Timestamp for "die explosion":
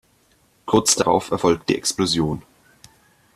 1.69-2.41